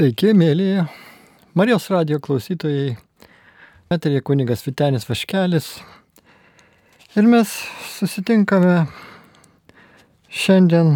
[0.00, 0.86] Sveiki, mėlyje
[1.52, 2.94] Marijos radio klausytojai.
[3.92, 5.66] Eterė kunigas Vitenis Vaškelis.
[7.20, 7.52] Ir mes
[7.98, 8.86] susitinkame
[10.32, 10.94] šiandien,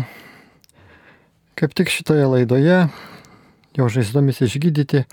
[1.53, 2.81] kaip tik šitoje laidoje,
[3.77, 5.05] jau žaizdomis išgydyti,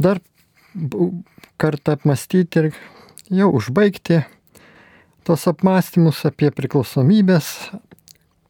[0.00, 0.24] dar
[1.60, 2.72] kartą apmastyti ir
[3.28, 4.22] jau užbaigti
[5.28, 7.58] tos apmąstymus apie priklausomybės,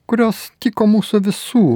[0.07, 1.67] kurios tiko mūsų visų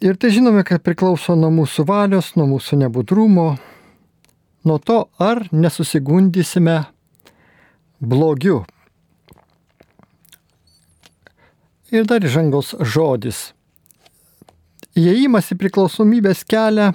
[0.00, 3.54] Ir tai žinome, kad priklauso nuo mūsų valios, nuo mūsų nebudrumo,
[4.68, 6.82] nuo to, ar nesusigundysime
[8.04, 8.66] blogiu.
[11.88, 13.54] Ir dar žangos žodis.
[14.96, 16.90] Įėjimas į priklausomybės kelią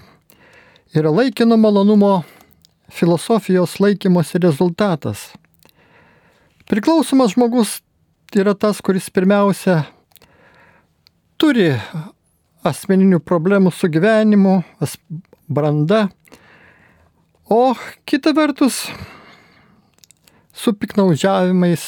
[0.94, 2.20] yra laikino malonumo
[2.92, 5.32] filosofijos laikymosi rezultatas.
[6.70, 7.80] Priklausomas žmogus
[8.38, 9.88] yra tas, kuris pirmiausia
[11.42, 11.72] turi
[12.68, 14.62] asmeninių problemų su gyvenimu,
[15.52, 16.08] branda,
[17.50, 17.74] o
[18.06, 18.86] kita vertus
[20.54, 21.84] su piknaudžiavimais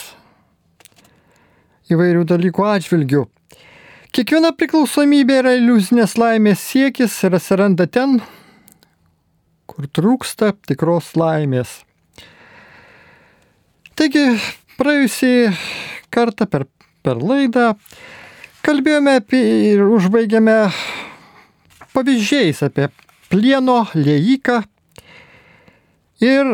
[1.94, 3.24] įvairių dalykų atžvilgių.
[4.14, 8.20] Kiekviena priklausomybė yra iliuzinės laimės siekis ir atsiranda ten,
[9.70, 11.80] kur trūksta tikros laimės.
[13.98, 14.38] Taigi,
[14.78, 15.34] praėjusį
[16.14, 16.68] kartą per,
[17.06, 17.72] per laidą
[18.64, 19.40] Kalbėjome apie
[19.74, 20.54] ir užbaigėme
[21.92, 22.86] pavyzdžiais apie
[23.28, 24.62] plieno lėjiką
[26.24, 26.52] ir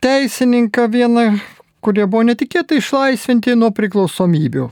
[0.00, 1.26] teisininką vieną,
[1.84, 4.70] kurie buvo netikėtai išlaisvinti nuo priklausomybių.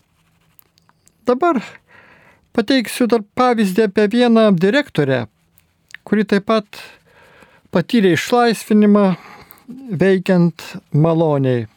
[1.28, 1.60] Dabar
[2.56, 5.26] pateiksiu dar pavyzdį apie vieną direktorę,
[6.08, 6.80] kuri taip pat
[7.68, 9.04] patyrė išlaisvinimą
[10.00, 11.68] veikiant maloniai.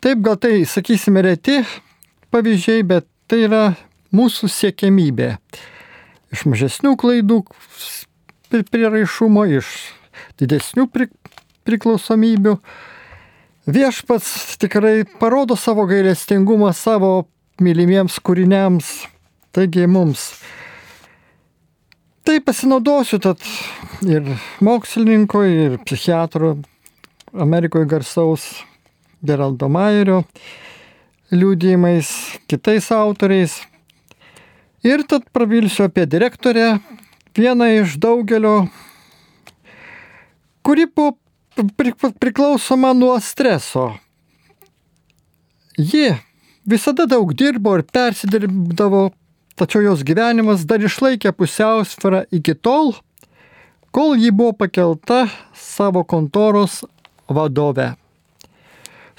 [0.00, 1.60] Taip gal tai, sakysime, reti
[2.32, 3.76] pavyzdžiai, bet Tai yra
[4.10, 5.36] mūsų siekiamybė.
[6.34, 7.36] Iš mažesnių klaidų
[8.50, 9.68] priraišumo, iš
[10.42, 11.06] didesnių pri,
[11.62, 12.56] priklausomybių.
[13.70, 17.28] Viešpats tikrai parodo savo gailestingumą savo
[17.62, 18.88] mylimiems kūriniams,
[19.54, 20.32] taigi mums.
[22.26, 23.46] Tai pasinaudosiu tad
[24.10, 24.26] ir
[24.58, 26.56] mokslininko, ir psichiatro
[27.46, 28.48] Amerikoje garsaus
[29.22, 30.24] Geraldo Mairio
[31.30, 32.10] liūdėjimais,
[32.50, 33.54] kitais autoriais.
[34.82, 36.80] Ir tad prabilsiu apie direktorę,
[37.36, 38.70] vieną iš daugelio,
[40.66, 41.16] kuri buvo
[42.18, 43.92] priklausoma nuo streso.
[45.78, 46.16] Ji
[46.66, 49.10] visada daug dirbo ir persidirbdavo,
[49.60, 52.94] tačiau jos gyvenimas dar išlaikė pusiausvyrą iki tol,
[53.94, 56.82] kol ji buvo pakelta savo kontoros
[57.28, 57.99] vadove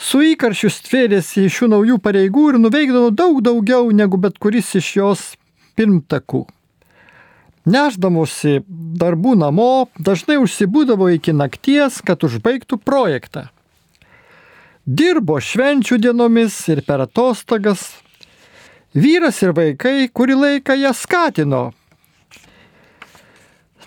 [0.01, 4.89] su įkaršiu stvėrėsi iš šių naujų pareigų ir nuveikdavo daug daugiau negu bet kuris iš
[4.97, 5.25] jos
[5.77, 6.45] pirmtakų.
[7.69, 8.63] Neždamosi
[8.97, 13.51] darbų namo, dažnai užsibūdavo iki nakties, kad užbaigtų projektą.
[14.85, 17.83] Dirbo švenčių dienomis ir per atostogas.
[18.97, 21.61] Vyras ir vaikai kurį laiką ją skatino.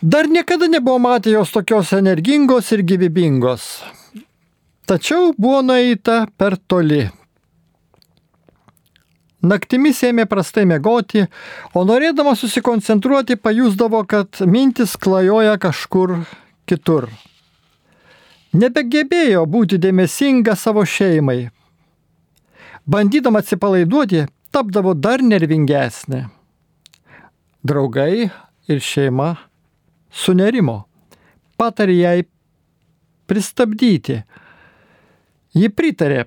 [0.01, 3.83] Dar niekada nebuvo matę jos tokios energingos ir gyvybingos.
[4.84, 7.06] Tačiau buvo nueita per toli.
[9.45, 11.25] Naktimis ėmė prastai mėgoti,
[11.72, 16.19] o norėdama susikoncentruoti pajusdavo, kad mintis klajoja kažkur
[16.69, 17.09] kitur.
[18.53, 21.49] Nebegebėjo būti dėmesinga savo šeimai.
[22.84, 26.27] Bandydama atsipalaiduoti, tapdavo dar nervingesnė.
[27.65, 28.28] Draugai
[28.69, 29.33] ir šeima
[30.12, 30.83] sunerimo.
[31.56, 32.19] Patarė jai
[33.28, 34.21] pristabdyti
[35.54, 36.25] Ji pritarė,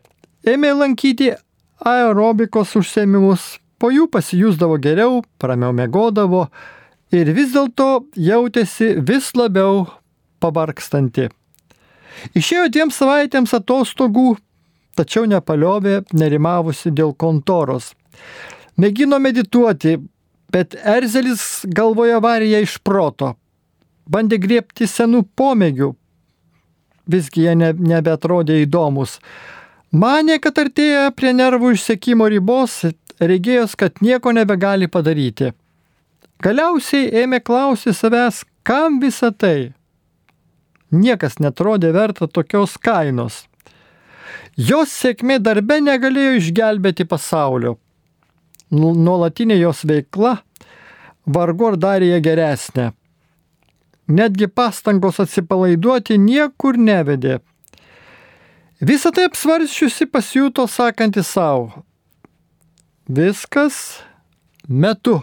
[0.47, 1.33] ėmė lankyti
[1.83, 6.45] aerobikos užsiemimus, po jų pasijūsdavo geriau, ramiau mėgodavo
[7.11, 9.85] ir vis dėlto jautėsi vis labiau
[10.39, 11.27] pavarkstanti.
[12.39, 14.38] Išėjo dviem savaitėms atostogų,
[14.97, 17.91] tačiau nepaliovė nerimavusi dėl kontoros.
[18.79, 19.97] Mėgino medituoti,
[20.53, 23.35] bet Erzelis galvoje varė ją iš proto.
[24.07, 25.91] Bandė griebti senų pomėgių,
[27.07, 29.18] visgi jie ne, nebetrodė įdomus.
[29.92, 32.81] Manė, kad artėja prie nervų išsekimo ribos,
[33.19, 35.54] regėjos, kad nieko nebegali padaryti.
[36.44, 39.71] Galiausiai ėmė klausyti savęs, kam visa tai.
[40.92, 43.45] Niekas netrodė verta tokios kainos.
[44.57, 47.77] Jos sėkmė darbe negalėjo išgelbėti pasaulio.
[48.71, 50.38] Nuolatinė jos veikla
[51.25, 52.92] vargu ar darė ją geresnę
[54.07, 57.39] netgi pastangos atsipalaiduoti niekur nevedė.
[58.81, 61.83] Visą tai apsvarščiusi pasijuto sakanti savo.
[63.09, 64.04] Viskas
[64.68, 65.21] metu.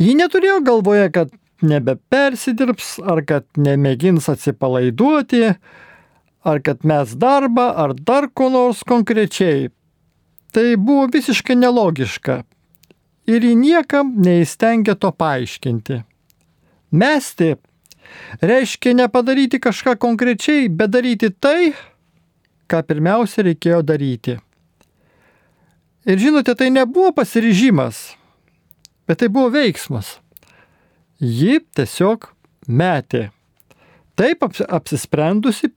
[0.00, 1.32] Ji neturėjo galvoje, kad
[1.62, 5.52] nebepersidirbs, ar kad nemėgins atsipalaiduoti,
[6.42, 9.70] ar kad mes darbą, ar dar ko nors konkrečiai.
[10.52, 12.42] Tai buvo visiškai nelogiška.
[13.30, 16.02] Ir į niekam neįstengė to paaiškinti.
[16.92, 17.54] Mesti
[18.44, 21.72] reiškia nepadaryti kažką konkrečiai, bet daryti tai,
[22.68, 24.36] ką pirmiausia reikėjo daryti.
[26.04, 28.10] Ir žinote, tai nebuvo pasiryžimas,
[29.06, 30.18] bet tai buvo veiksmas
[31.22, 32.26] ji tiesiog
[32.66, 33.30] metė.
[34.18, 35.70] Taip apsisprendusi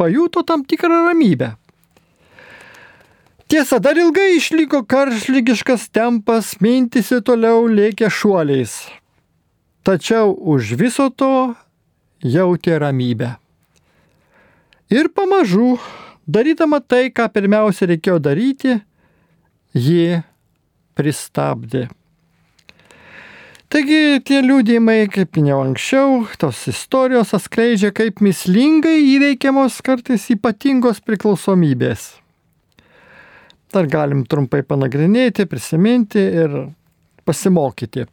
[0.00, 1.52] pajuto tam tikrą ramybę.
[3.46, 8.80] Tiesa, dar ilgai išliko karšlygiškas tempas, mintisi toliau lėkė šuoliais.
[9.86, 11.54] Tačiau už viso to
[12.18, 13.36] jautė ramybę.
[14.90, 15.76] Ir pamažu,
[16.26, 18.80] darydama tai, ką pirmiausia reikėjo daryti,
[19.78, 20.18] ji
[20.98, 21.84] pristabdė.
[23.70, 32.08] Taigi tie liūdėjimai, kaip minėjau anksčiau, tos istorijos atskleidžia, kaip mislingai įveikiamos kartais ypatingos priklausomybės.
[33.74, 36.60] Dar galim trumpai panagrinėti, prisiminti ir
[37.26, 38.06] pasimokyti.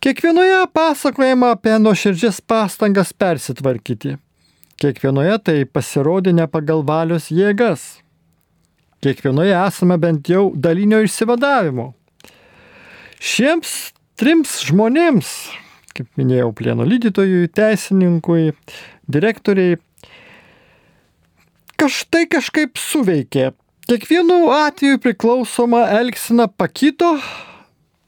[0.00, 4.14] Kiekvienoje pasakojama apie nuoširdžias pastangas persitvarkyti.
[4.80, 7.82] Kiekvienoje tai pasirodė ne pagal valios jėgas.
[9.04, 11.90] Kiekvienoje esame bent jau dalinio išsivadavimo.
[13.20, 13.74] Šiems
[14.16, 15.34] trims žmonėms,
[15.92, 18.54] kaip minėjau, plieno lydytojui, teisininkui,
[19.04, 19.76] direktoriai,
[21.76, 23.50] kažtai kažkaip suveikė.
[23.84, 27.18] Kiekvienu atveju priklausoma elgsena pakito,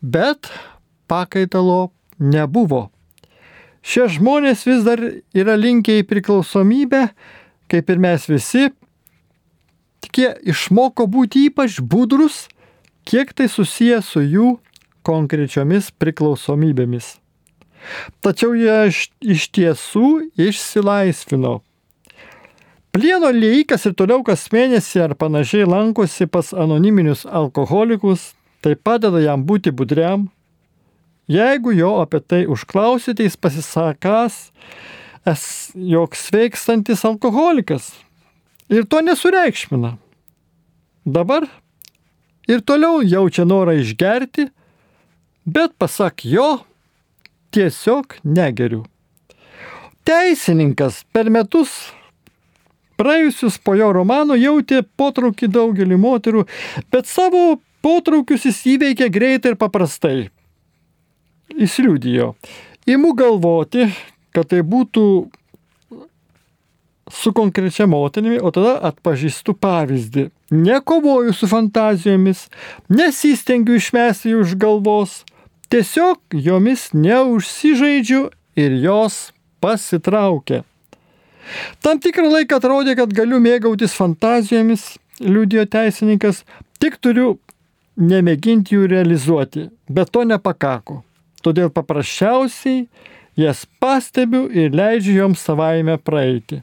[0.00, 0.48] bet
[1.12, 2.88] pakaitalo nebuvo.
[3.82, 5.00] Šie žmonės vis dar
[5.34, 7.08] yra linkę į priklausomybę,
[7.68, 8.68] kaip ir mes visi,
[10.04, 12.46] tik jie išmoko būti ypač budrus,
[13.04, 14.52] kiek tai susiję su jų
[15.02, 17.16] konkrečiomis priklausomybėmis.
[18.22, 18.92] Tačiau jie
[19.34, 21.58] iš tiesų išsilaisvino.
[22.92, 29.42] Plieno leikas ir toliau kas mėnesį ar panašiai lankosi pas anoniminius alkoholikus, tai padeda jam
[29.48, 30.28] būti budriam.
[31.30, 34.50] Jeigu jo apie tai užklausite, jis pasisakas,
[35.26, 37.92] es, jog sveikstantis alkoholikas
[38.72, 39.96] ir to nesureikšmina.
[41.06, 41.46] Dabar
[42.50, 44.48] ir toliau jaučia norą išgerti,
[45.46, 46.62] bet pasak jo,
[47.54, 48.84] tiesiog negeriu.
[50.02, 51.92] Teisininkas per metus
[52.98, 56.46] praėjusius po jo romano jautė potraukį daugelį moterų,
[56.90, 60.31] bet savo potraukius jis įveikė greitai ir paprastai.
[61.58, 62.32] Jis liūdėjo.
[62.90, 63.88] Imu galvoti,
[64.34, 65.04] kad tai būtų
[67.12, 70.31] su konkrečia moterimi, o tada atpažįstu pavyzdį.
[70.52, 72.46] Nekovoju su fantazijomis,
[72.88, 75.20] nesistengiu išmesti jų iš galvos,
[75.72, 78.26] Tiesiog jomis neužsižaidžiu
[78.60, 80.58] ir jos pasitraukia.
[81.81, 84.82] Tam tikrą laiką atrodė, kad galiu mėgautis fantazijomis,
[85.25, 86.43] liūdėjo teisininkas,
[86.76, 87.38] tik turiu
[87.96, 90.98] nemėginti jų realizuoti, bet to nepakako.
[91.42, 92.86] Todėl paprasčiausiai
[93.38, 96.62] jas pastebiu ir leidžiu joms savaime praeiti.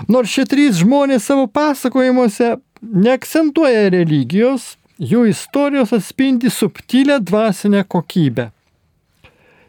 [0.08, 8.50] Nors šie trys žmonės savo pasakojimuose neakcentuoja religijos, jų istorijos atspindi subtilę dvasinę kokybę.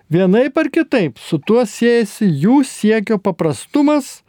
[0.09, 4.21] Vienaip ar kitaip su tuo siejasi jų siekio paprastumas,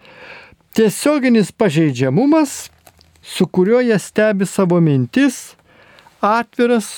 [0.73, 2.71] tiesioginis pažeidžiamumas,
[3.21, 5.53] su kuriuo jie stebi savo mintis,
[6.25, 6.89] atviras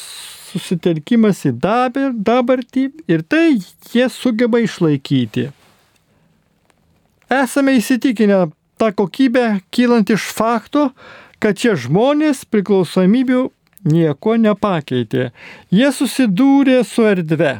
[0.52, 3.58] susitelkimas į dabartį ir tai
[3.90, 5.50] jie sugeba išlaikyti.
[7.28, 8.46] Esame įsitikinę
[8.78, 10.92] tą kokybę kylant iš fakto,
[11.42, 13.48] kad šie žmonės priklausomybių
[13.90, 15.32] nieko nepakeitė.
[15.74, 17.58] Jie susidūrė su erdve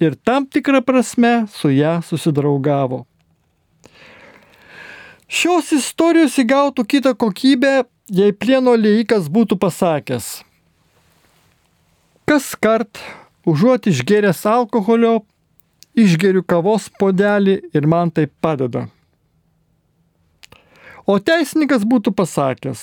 [0.00, 3.04] ir tam tikrą prasme su ją susidraugavo.
[5.28, 10.28] Šios istorijos įgautų kitą kokybę, jei plieno lėjikas būtų pasakęs.
[12.28, 13.00] Kas kart,
[13.44, 15.18] užuot išgeręs alkoholio,
[15.98, 18.86] išgeriu kavos podelį ir man tai padeda.
[21.08, 22.80] O teisininkas būtų pasakęs,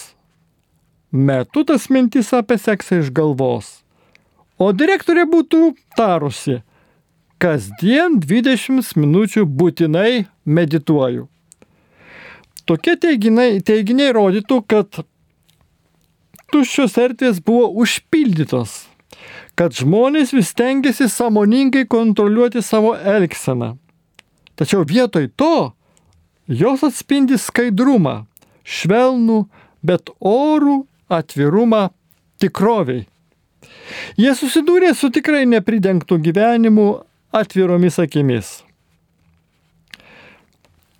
[1.14, 3.82] metu tas mintis apie seksą iš galvos.
[4.58, 6.62] O direktorė būtų tarusi,
[7.42, 11.28] kasdien 20 minučių būtinai medituoju.
[12.66, 15.02] Tokie teiginiai, teiginiai rodytų, kad
[16.54, 18.86] tuščios erdvės buvo užpildytos,
[19.54, 23.76] kad žmonės vis tengiasi samoningai kontroliuoti savo elgseną.
[24.56, 25.56] Tačiau vietoj to
[26.46, 28.28] Jos atspindi skaidrumą,
[28.62, 29.40] švelnų,
[29.82, 31.88] bet orų atvirumą
[32.42, 33.08] tikroviai.
[34.22, 36.86] Jie susidūrė su tikrai nepridengtų gyvenimu
[37.36, 38.64] atviromis akimis.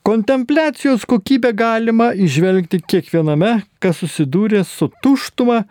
[0.06, 5.64] Kontempliacijos kokybę galima išvelgti kiekviename, kas susidūrė su tuštuma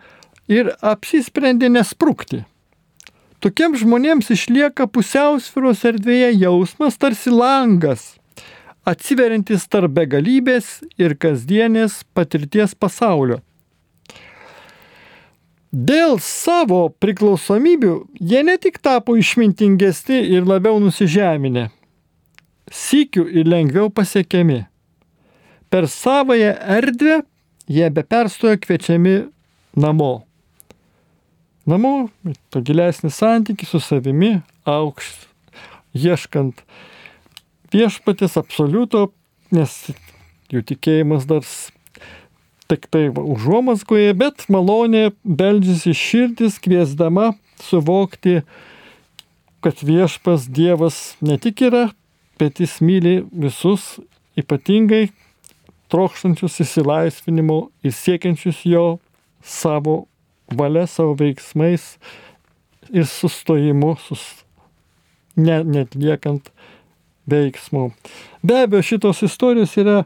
[0.51, 2.41] ir apsisprendė nesprūkti.
[3.45, 8.15] Tokiems žmonėms išlieka pusiausviros erdvėje jausmas tarsi langas,
[8.89, 13.43] atsiverintis tarp begalybės ir kasdienės patirties pasaulio.
[15.75, 21.65] Dėl savo priklausomybių jie ne tik tapo išmintingesni ir labiau nusižeminę,
[22.71, 24.61] sykių ir lengviau pasiekiami.
[25.67, 27.17] Per savoją erdvę
[27.67, 29.17] jie be perstojo kviečiami
[29.75, 30.23] namo.
[31.67, 32.07] Namo,
[32.53, 35.27] to gilesnį santykį su savimi, aukšt,
[35.91, 36.63] ieškant
[37.75, 39.09] viešpatės absoliuto,
[39.51, 39.89] nes
[40.53, 41.43] jų tikėjimas dar
[42.71, 48.41] tik tai užuomasgoje, bet malonė beldžiasi širdis, kviesdama suvokti,
[49.65, 51.87] kad viešpas Dievas ne tik yra,
[52.39, 53.95] bet jis myli visus,
[54.37, 55.07] ypatingai
[55.93, 58.85] trokštančius įsilaisvinimo ir siekiančius jo
[59.45, 60.05] savo
[60.51, 61.95] valia, savo veiksmais
[62.93, 64.23] ir sustojimu, sus,
[65.37, 66.51] ne, netliekant
[67.29, 67.89] veiksmų.
[68.45, 70.03] Be abejo, šitos istorijos yra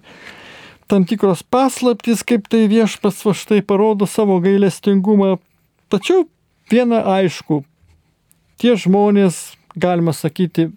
[0.89, 5.37] tam tikros paslaptys, kaip tai viešpas va štai parodo savo gailestingumą.
[5.93, 6.25] Tačiau
[6.71, 7.61] viena aišku,
[8.57, 10.71] tie žmonės, galima sakyti,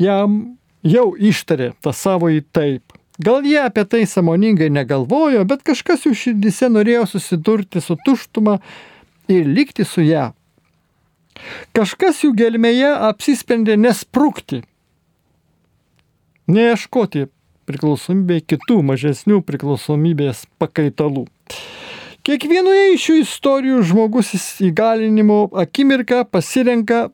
[0.00, 0.40] jam
[0.84, 2.92] jau ištarė tą savo į taip.
[3.20, 8.60] Gal jie apie tai samoningai negalvojo, bet kažkas jų širdise norėjo susidurti su tuštuma
[9.32, 10.30] ir likti su ją.
[11.76, 14.62] Kažkas jų gelmėje apsisprendė nesprūkti,
[16.52, 17.28] neieškoti
[17.70, 21.24] priklausomybė kitų mažesnių priklausomybės pakaitalų.
[22.26, 24.34] Kiekvienoje iš šių istorijų žmogus
[24.66, 27.06] įgalinimo akimirką pasirenka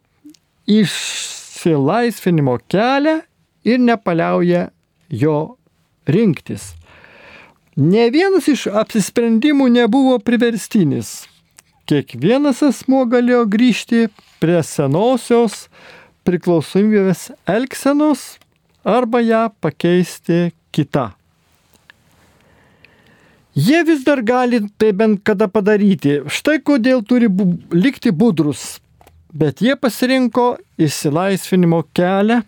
[0.66, 3.20] išsilaisvinimo kelią
[3.68, 4.66] ir nepaliauja
[5.12, 5.38] jo
[6.10, 6.72] rinktis.
[7.76, 11.26] Ne vienas iš apsisprendimų nebuvo priverstinis
[11.86, 14.06] kiekvienas asmo galėjo grįžti
[14.42, 15.66] prie senosios
[16.26, 18.24] priklausomybės elgsenos
[18.86, 21.10] arba ją pakeisti kitą.
[23.56, 26.20] Jie vis dar gali tai bent kada padaryti.
[26.28, 28.76] Štai kodėl turi bu likti budrus.
[29.32, 32.42] Bet jie pasirinko išsilaisvinimo kelią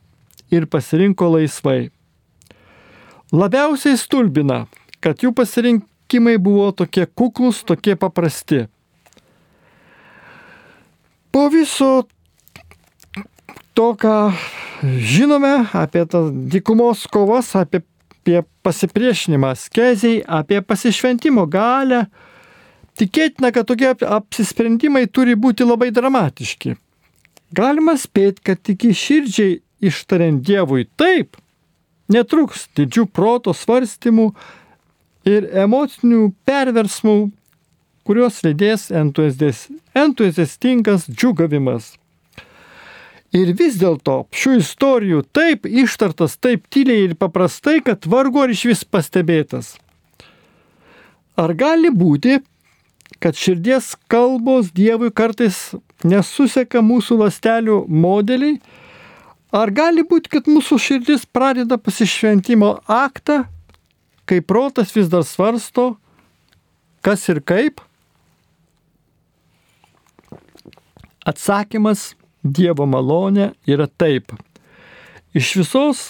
[0.52, 1.88] ir pasirinko laisvai.
[3.32, 4.66] Labiausiai stulbina,
[5.00, 8.66] kad jų pasirinkimai buvo tokie kuklus, tokie paprasti.
[11.32, 12.06] Po viso
[13.74, 14.32] to, ką
[14.82, 17.82] žinome apie tas dykumos kovas, apie,
[18.20, 22.04] apie pasipriešinimą skeziai, apie pasišventimo galę,
[22.98, 26.76] tikėtina, kad tokie apsisprendimai turi būti labai dramatiški.
[27.56, 31.38] Galima spėti, kad tik širdžiai ištariant Dievui taip,
[32.12, 34.32] netruks didžių proto svarstymų
[35.28, 37.18] ir emocinių perversmų
[38.08, 38.86] kuriuos lydės
[40.00, 41.90] entuziastingas džiugavimas.
[43.36, 48.64] Ir vis dėlto šių istorijų taip ištartas, taip tyliai ir paprastai, kad vargu ar iš
[48.70, 49.74] vis pastebėtas.
[51.36, 52.38] Ar gali būti,
[53.20, 55.74] kad širdies kalbos Dievui kartais
[56.08, 58.56] nesuseka mūsų lastelių modeliai?
[59.52, 63.42] Ar gali būti, kad mūsų širdis pradeda pasišventimo aktą,
[64.28, 65.98] kai protas vis dar svarsto,
[67.04, 67.84] kas ir kaip?
[71.28, 72.14] Atsakymas
[72.54, 74.32] Dievo malonė yra taip.
[75.36, 76.04] Iš visos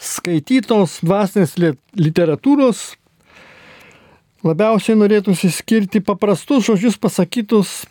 [0.00, 1.56] skaitytos dvasinės
[1.98, 2.84] literatūros
[4.44, 7.82] labiausiai norėtųsi skirti paprastus žodžius pasakytus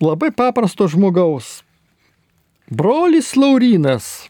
[0.00, 1.62] labai paprasto žmogaus.
[2.68, 4.28] Brolis Laurinas,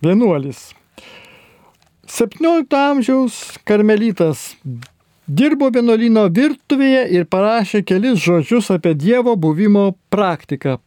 [0.00, 0.72] vienuolis,
[2.08, 4.54] 17 amžiaus karmelitas,
[5.26, 10.78] dirbo vienuolino virtuvėje ir parašė kelis žodžius apie Dievo buvimo praktiką.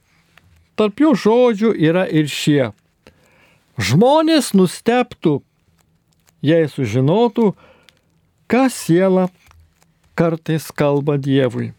[0.78, 2.72] Tarp jų žodžių yra ir šie.
[3.78, 5.40] Žmonės nusteptų,
[6.46, 7.52] jei sužinotų,
[8.50, 9.28] ką siela
[10.18, 11.72] kartais kalba Dievui.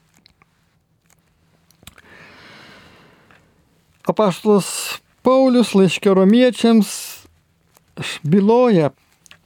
[4.09, 4.69] Apaštalas
[5.27, 6.91] Paulius laiškė romiečiams
[8.25, 8.93] byloja,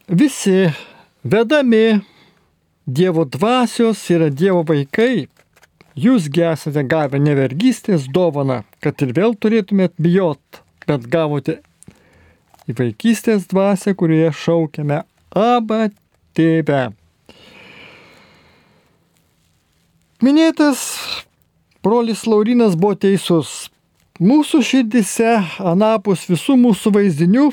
[0.07, 0.71] visi
[1.25, 2.03] vedami
[2.87, 5.29] Dievo dvasios yra Dievo vaikai,
[5.93, 11.59] Jūsgi esate gavę nevergystės dovaną, kad ir vėl turėtumėt bijot, bet gavote
[12.65, 15.03] į vaikystės dvasę, kurioje šaukiame
[15.37, 15.91] Aba
[16.37, 16.93] tėve.
[20.23, 20.81] Minėtas
[21.85, 23.69] brolis Laurinas buvo teisus.
[24.23, 27.51] Mūsų širdise, anapus visų mūsų vaizdinių,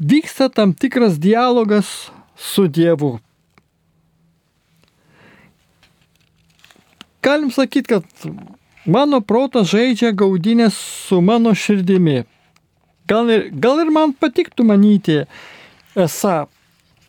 [0.00, 3.20] vyksta tam tikras dialogas su Dievu.
[7.22, 8.04] Galim sakyti, kad
[8.86, 12.24] mano protas žaidžia gaudinės su mano širdimi.
[13.10, 15.22] Gal ir, gal ir man patiktų manyti,
[15.98, 16.44] esą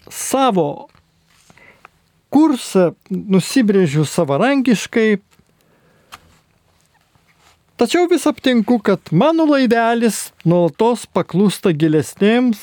[0.10, 0.90] savo
[2.32, 5.20] kursą nusibrėžiu savarankiškai,
[7.78, 12.62] tačiau vis aptinku, kad mano laivelis nuolatos paklūsta gilesnėms,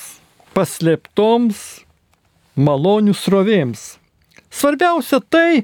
[0.57, 1.63] paslėptoms
[2.59, 3.95] malonių srovėms.
[4.49, 5.63] Svarbiausia tai,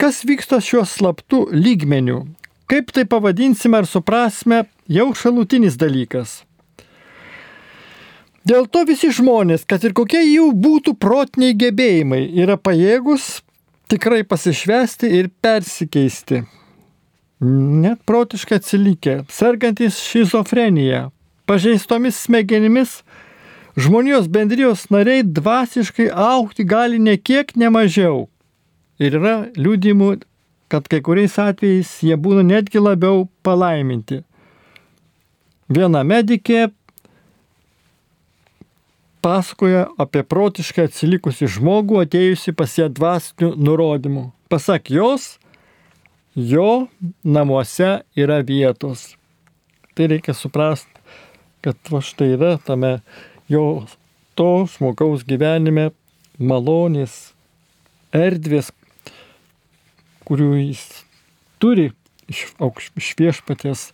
[0.00, 2.22] Kas vyksta šiuo slaptu lygmeniu?
[2.72, 6.38] Kaip tai pavadinsime ar suprasme, jau šalutinis dalykas.
[8.48, 13.42] Dėl to visi žmonės, kad ir kokie jų būtų protiniai gebėjimai, yra pajėgus
[13.92, 16.46] tikrai pasišvesti ir persikeisti.
[17.84, 21.10] Net protiškai atsilikę, sergantis šizofrenija,
[21.44, 23.02] pažeistomis smegenimis,
[23.76, 28.29] žmonijos bendrijos nariai dvasiškai aukti gali ne kiek nemažiau
[29.00, 30.10] Ir yra liūdimų,
[30.70, 34.20] kad kai kuriais atvejais jie būna netgi labiau palaiminti.
[35.70, 36.68] Viena medikė
[39.22, 44.24] pasakoja apie protiškai atsilikusi žmogų atėjusi pas ją dvasinių nurodymų.
[44.50, 45.36] Pasak jos,
[46.34, 46.88] jo
[47.24, 49.14] namuose yra vietos.
[49.94, 50.92] Tai reikia suprasti,
[51.64, 52.98] kad va štai yra tame
[53.50, 53.84] jo
[54.38, 55.90] to žmogaus gyvenime
[56.40, 57.34] malonės,
[58.16, 58.70] erdvės,
[60.30, 60.82] kurių jis
[61.58, 61.88] turi
[62.30, 62.46] iš,
[62.94, 63.88] iš viešpatės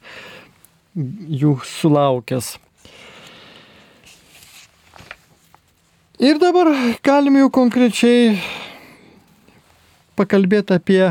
[0.97, 2.59] jų sulaukęs.
[6.21, 6.69] Ir dabar
[7.05, 8.37] galime jau konkrečiai
[10.17, 11.03] pakalbėti apie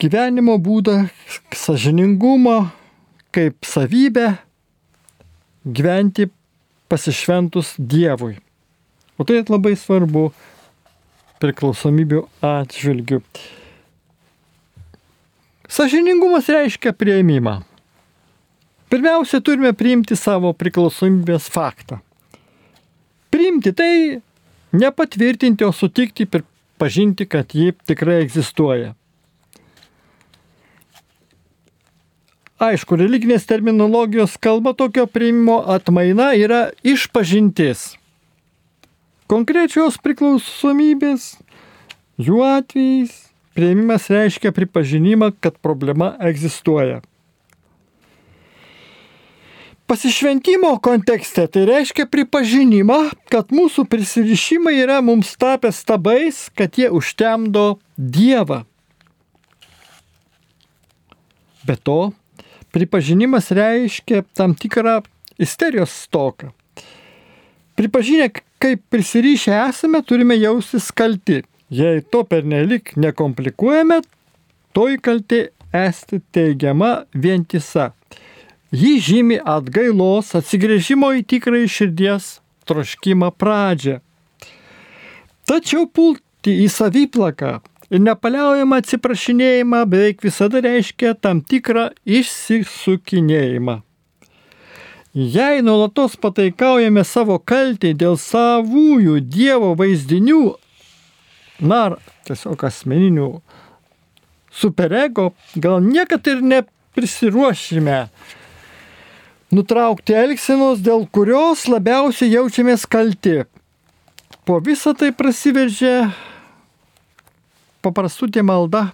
[0.00, 1.08] gyvenimo būdą,
[1.56, 2.70] sažiningumą,
[3.32, 4.30] kaip savybę
[5.64, 6.28] gyventi
[6.88, 8.38] pasišventus Dievui.
[9.18, 10.30] O tai labai svarbu
[11.42, 13.22] priklausomybių atžvilgių.
[15.68, 17.58] Sažiningumas reiškia prieimimą.
[18.88, 22.00] Pirmiausia, turime priimti savo priklausomybės faktą.
[23.28, 23.92] Priimti tai
[24.72, 26.46] nepatvirtinti, o sutikti ir
[26.80, 28.94] pažinti, kad ji tikrai egzistuoja.
[32.58, 37.92] Aišku, religinės terminologijos kalba tokio priimimo atmaina yra išpažintis
[39.28, 41.36] konkrečios priklausomybės,
[42.18, 43.14] jų atvejais
[43.58, 47.02] prieimimas reiškia pripažinimą, kad problema egzistuoja.
[49.88, 52.98] Pasišventimo kontekste tai reiškia pripažinimą,
[53.32, 58.66] kad mūsų prisirišimai yra mums tapę stabais, kad jie užtemdo Dievą.
[61.64, 62.12] Be to,
[62.76, 65.00] pripažinimas reiškia tam tikrą
[65.40, 66.52] isterijos stoką.
[67.80, 68.28] Pripažinę,
[68.62, 71.42] kaip prisirišę esame, turime jaustis kalti.
[71.70, 74.00] Jei to pernelik nekomplikuojame,
[74.72, 77.92] toj kalti esti teigiama vientisa.
[78.72, 82.28] Ji žymi atgailos, atsigrėžimo į tikrąjį širdies
[82.68, 83.98] troškimą pradžią.
[85.48, 87.54] Tačiau pulti į saviplaką
[87.88, 93.80] ir nepaliaujamą atsiprašinėjimą beveik visada reiškia tam tikrą išsisukinėjimą.
[95.18, 100.42] Jei nuolatos pataikaujame savo kaltį dėl savųjų Dievo vaizdinių,
[101.66, 101.80] na,
[102.28, 103.26] tiesiog asmeninių
[104.54, 107.98] superego, gal niekad ir neprisiruošime
[109.50, 113.40] nutraukti elgsenos, dėl kurios labiausiai jaučiamės kalti
[114.46, 115.94] po visą tai prasiveržė
[117.84, 118.92] paprastutė malda,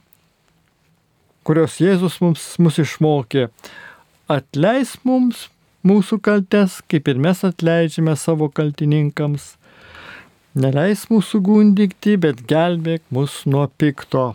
[1.45, 3.51] kurios Jėzus mums, mus išmokė.
[4.25, 5.51] Atleis mums
[5.85, 9.55] mūsų kaltes, kaip ir mes atleidžiame savo kaltininkams.
[10.55, 14.33] Neleis mūsų gundikti, bet gelbėk mus nuo pikto.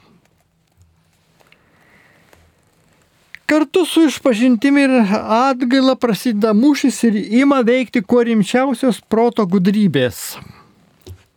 [3.49, 10.35] Kartu su išpažintimi ir atgaila prasideda mūšis ir ima veikti kuo rimčiausios proto gudrybės.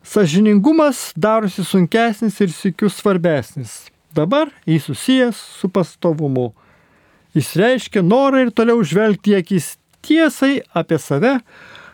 [0.04, 3.86] Sažiningumas darosi sunkesnis ir sikiu svarbesnis.
[4.12, 6.50] Dabar jis susijęs su pastovumu.
[7.32, 11.38] Jis reiškia norą ir toliau žvelgti akis tiesai apie save,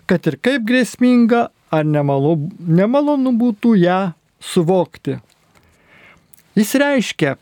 [0.08, 4.00] kad ir kaip grėsminga ar nemalonu, nemalonu būtų ją
[4.40, 5.18] suvokti.
[6.58, 7.36] Jis reiškia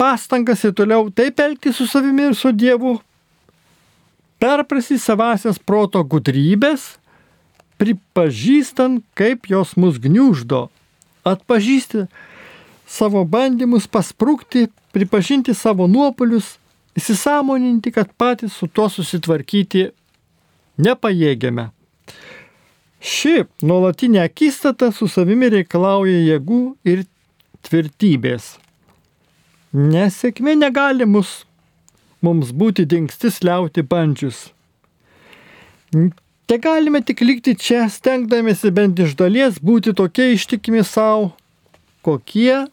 [0.00, 2.96] pastangas ir toliau taip elgti su savimi ir su Dievu,
[4.42, 6.96] perprasi savasias proto gudrybės
[7.82, 10.68] pripažįstant, kaip jos mus gniuždo,
[11.26, 12.06] atpažįsti
[12.86, 16.56] savo bandymus pasprūkti, pripažinti savo nuopolius,
[16.98, 19.90] įsisamoninti, kad patys su tuo susitvarkyti
[20.82, 21.70] nepajėgiame.
[23.02, 27.04] Ši nuolatinė akistata su savimi reikalauja jėgų ir
[27.66, 28.56] tvirtybės.
[29.72, 31.42] Nesėkmė negali mus,
[32.22, 34.50] mums būti dingstis liauti bandžius.
[36.46, 41.32] Te galime tik likti čia, stengdamėsi bent iš dalies būti tokie ištikimi savo,
[42.04, 42.66] kokie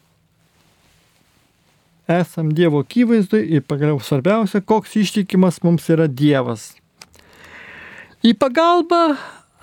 [2.10, 6.74] esam Dievo akivaizdui ir pagaliau svarbiausia, koks ištikimas mums yra Dievas.
[8.26, 9.04] Į pagalbą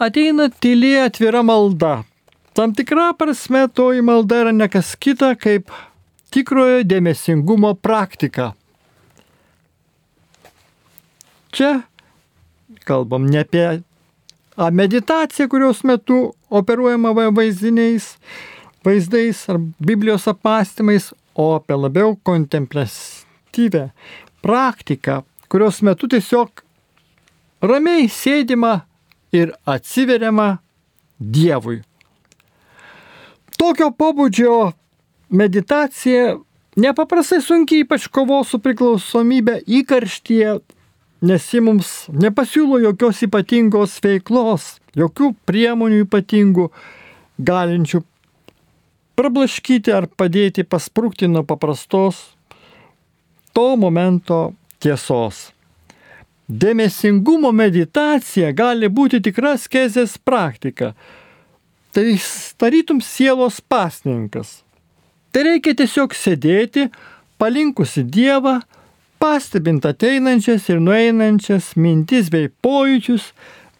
[0.00, 2.04] ateina tyli atvira malda.
[2.56, 5.74] Tam tikra prasme toji malda yra nekas kita kaip
[6.32, 8.54] tikrojo dėmesingumo praktika.
[11.52, 11.82] Čia
[12.86, 13.66] kalbam ne apie
[14.56, 18.14] A meditacija, kurios metu operuojama vaizdiniais,
[18.84, 23.90] vaizdais ar Biblijos apmąstymais, o apie labiau kontemplatyvę
[24.42, 26.62] praktiką, kurios metu tiesiog
[27.62, 28.80] ramiai sėdima
[29.36, 30.56] ir atsiveriama
[31.16, 31.78] Dievui.
[33.56, 34.56] Tokio pobūdžio
[35.32, 36.34] meditacija
[36.76, 40.58] nepaprastai sunkiai, ypač kovos su priklausomybė įkarštyje
[41.20, 46.68] nes ji mums nepasiūlo jokios ypatingos veiklos, jokių priemonių ypatingų,
[47.40, 48.02] galinčių
[49.16, 52.22] prablaškyti ar padėti pasprūkti nuo paprastos
[53.56, 54.52] to momento
[54.84, 55.50] tiesos.
[56.46, 60.92] Dėmesingumo meditacija gali būti tikra skezės praktika.
[61.96, 62.04] Tai
[62.60, 64.60] tarytum sielos pasninkas.
[65.32, 66.86] Tai reikia tiesiog sėdėti,
[67.40, 68.60] palinkusi Dievą,
[69.18, 73.32] pastebint ateinančias ir nueinančias mintis bei pojūčius,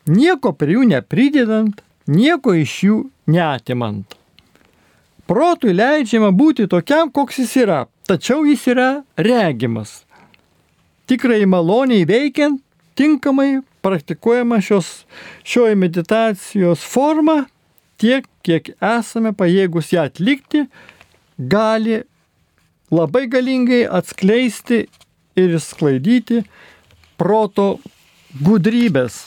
[0.09, 2.99] nieko prie jų nepridedant, nieko iš jų
[3.31, 4.17] neatimant.
[5.27, 10.05] Protui leidžiama būti tokiam, koks jis yra, tačiau jis yra regimas.
[11.11, 12.61] Tikrai maloniai veikiant,
[12.99, 15.05] tinkamai praktikuojama šios,
[15.47, 17.45] šioji meditacijos forma,
[17.99, 20.65] tiek, kiek esame pajėgus ją atlikti,
[21.39, 22.01] gali
[22.95, 24.85] labai galingai atskleisti
[25.37, 26.45] ir išsklaidyti
[27.19, 27.77] proto
[28.47, 29.27] gudrybės.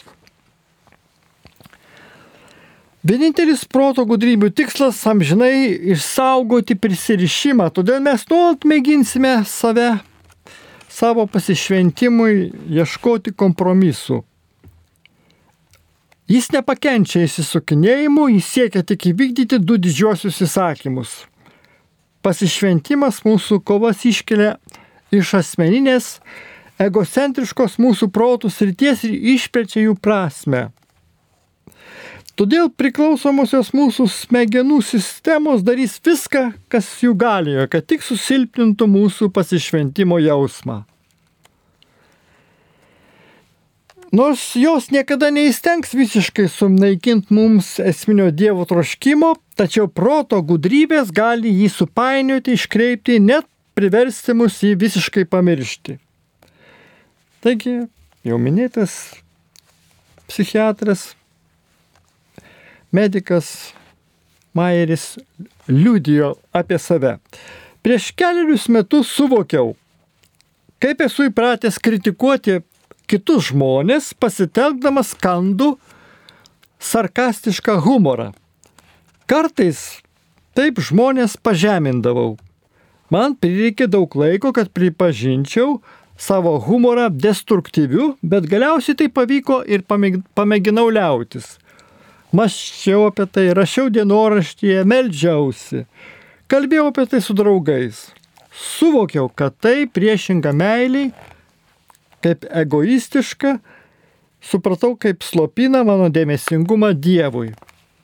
[3.09, 9.99] Vienintelis proto gudrybių tikslas- amžinai išsaugoti prisirišimą, todėl mes nuolat mėginsime save,
[10.87, 14.21] savo pasišventimui ieškoti kompromisų.
[16.29, 21.25] Jis nepakenčia įsisukinėjimų, jis siekia tik įvykdyti du didžiosius įsakymus.
[22.21, 24.57] Pasišventimas mūsų kovas iškelia
[25.09, 26.19] iš asmeninės,
[26.77, 30.69] egocentriškos mūsų protų srities ir išplečia jų prasme.
[32.39, 40.21] Todėl priklausomosios mūsų smegenų sistemos darys viską, kas jų galėjo, kad tik susilpnintų mūsų pasišventimo
[40.23, 40.85] jausmą.
[44.15, 51.67] Nors jos niekada neįstengs visiškai sunaikinti mums esminio Dievo troškimo, tačiau proto gudrybės gali jį
[51.75, 55.99] supainioti, iškreipti, net priversti mus jį visiškai pamiršti.
[57.43, 57.81] Taigi,
[58.23, 58.97] jau minėtas
[60.31, 61.18] psichiatras,
[62.91, 63.73] medikas
[64.53, 65.17] Maieris
[65.67, 67.17] liudijo apie save.
[67.81, 69.75] Prieš keliarius metus suvokiau,
[70.81, 72.59] kaip esu įpratęs kritikuoti
[73.09, 75.75] kitus žmonės, pasitelkdamas skandų,
[76.79, 78.31] sarkastišką humorą.
[79.29, 80.01] Kartais
[80.57, 82.37] taip žmonės pažemindavau.
[83.09, 85.79] Man prireikė daug laiko, kad pripažinčiau
[86.19, 91.57] savo humorą destruktyviu, bet galiausiai tai pavyko ir pamėginau liautis.
[92.35, 95.85] Maščiau apie tai, rašiau dienoraštyje, meldžiausi,
[96.51, 98.03] kalbėjau apie tai su draugais.
[98.53, 101.09] Suvokiau, kad tai priešinga meiliai,
[102.21, 103.55] kaip egoistiška,
[104.45, 107.53] supratau, kaip slopina mano dėmesingumą Dievui.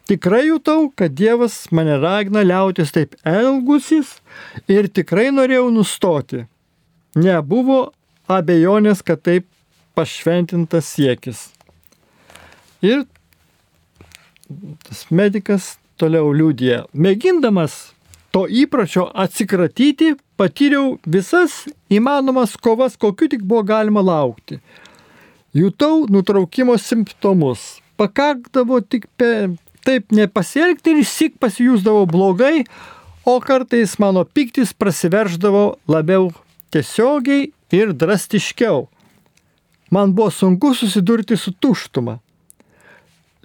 [0.10, 4.20] Tikrai jutau, kad Dievas mane ragina liautis taip elgusis
[4.70, 6.46] ir tikrai norėjau nustoti.
[7.18, 7.92] Nebuvo
[8.30, 9.48] abejonės, kad taip
[9.98, 11.50] pašventintas siekis.
[12.86, 13.06] Ir
[14.86, 17.96] tas medikas toliau liūdė, mėgindamas
[18.36, 24.60] to įpročio atsikratyti, patyriau visas įmanomas kovas, kokiu tik buvo galima laukti.
[25.56, 27.78] Jutau nutraukimo simptomus.
[27.96, 29.56] Pakakdavo tik pe,
[29.88, 32.66] taip nepasielgti ir sik pasijūsdavo blogai,
[33.26, 36.28] o kartais mano piktis prasiverždavo labiau
[36.76, 38.90] tiesiogiai ir drastiškiau.
[39.96, 42.20] Man buvo sunku susidurti su tuštuma,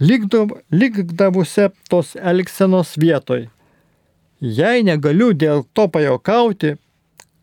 [0.01, 3.49] likdavusia tos elgsenos vietoj.
[4.41, 6.77] Jei negaliu dėl to pajokauti,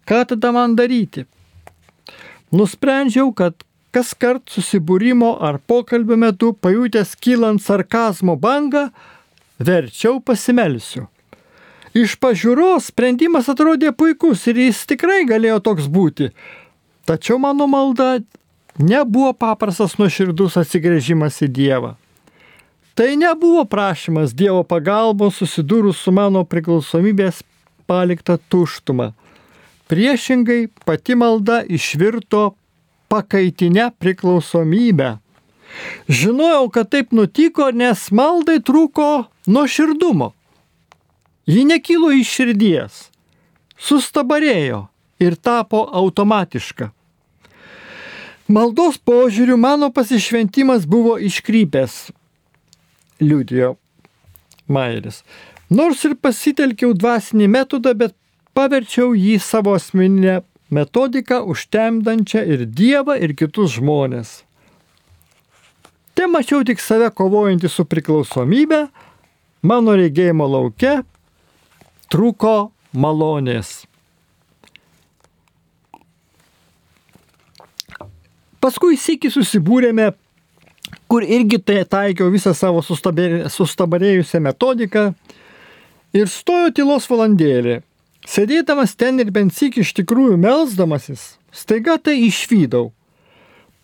[0.10, 1.28] ką tada man daryti?
[2.52, 3.62] Nusprendžiau, kad
[3.94, 8.88] kas kart susibūrimo ar pokalbio metu pajutęs kylant sarkazmo bangą,
[9.60, 11.06] verčiau pasimelsiu.
[11.98, 16.32] Iš pažiūros sprendimas atrodė puikus ir jis tikrai galėjo toks būti.
[17.10, 18.18] Tačiau mano malda
[18.78, 21.96] nebuvo paprastas nuoširdus atsigrėžimas į Dievą.
[22.98, 27.44] Tai nebuvo prašymas Dievo pagalbos susidūrus su mano priklausomybės
[27.86, 29.12] palikta tuštuma.
[29.86, 32.56] Priešingai pati malda išvirto
[33.06, 35.12] pakaitinę priklausomybę.
[36.10, 40.34] Žinojau, kad taip nutiko, nes maldai trūko nuoširdumo.
[41.46, 43.00] Ji nekilo iš širdies,
[43.78, 44.88] sustabarėjo
[45.22, 46.90] ir tapo automatiška.
[48.50, 52.08] Maldos požiūriu mano pasišventimas buvo iškrypęs,
[53.22, 53.76] liūdėjo
[54.68, 55.24] Mairis.
[55.70, 58.16] Nors ir pasitelkiau dvasinį metodą, bet
[58.56, 64.44] paverčiau jį savo asmeninę metodiką užtemdančią ir Dievą, ir kitus žmonės.
[66.18, 68.88] Te mačiau tik save kovojantį su priklausomybė,
[69.62, 71.04] mano regėjimo laukia
[72.10, 73.84] trūko malonės.
[78.64, 80.10] Paskui sėki susibūrėme,
[81.08, 85.12] kur irgi tai taikiau visą savo sustabarėjusią metodiką
[86.18, 87.82] ir stojo tylos valandėlė.
[88.28, 92.92] Sėdėdamas ten ir bent sik iš tikrųjų melzdamasis, staiga tai išvydau.